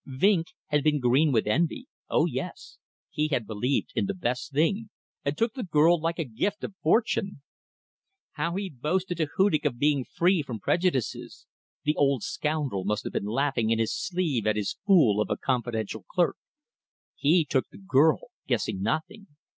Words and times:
Vinck 0.17 0.47
had 0.69 0.83
been 0.83 0.99
green 0.99 1.31
with 1.31 1.45
envy. 1.45 1.85
Oh, 2.09 2.25
yes! 2.25 2.79
He 3.11 3.27
had 3.27 3.45
believed 3.45 3.91
in 3.93 4.07
the 4.07 4.15
best 4.15 4.51
thing, 4.51 4.89
and 5.23 5.37
took 5.37 5.53
the 5.53 5.61
girl 5.61 5.99
like 6.01 6.17
a 6.17 6.23
gift 6.23 6.63
of 6.63 6.73
fortune. 6.81 7.43
How 8.31 8.55
he 8.55 8.67
boasted 8.67 9.17
to 9.17 9.27
Hudig 9.37 9.63
of 9.63 9.77
being 9.77 10.03
free 10.03 10.41
from 10.41 10.59
prejudices. 10.59 11.45
The 11.83 11.93
old 11.97 12.23
scoundrel 12.23 12.83
must 12.83 13.03
have 13.03 13.13
been 13.13 13.25
laughing 13.25 13.69
in 13.69 13.77
his 13.77 13.95
sleeve 13.95 14.47
at 14.47 14.55
his 14.55 14.73
fool 14.87 15.21
of 15.21 15.29
a 15.29 15.37
confidential 15.37 16.03
clerk. 16.11 16.37
He 17.15 17.45
took 17.45 17.69
the 17.69 17.77
girl, 17.77 18.31
guessing 18.47 18.81
nothing. 18.81 19.27